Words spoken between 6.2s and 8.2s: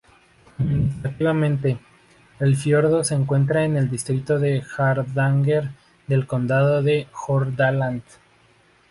condado de Hordaland.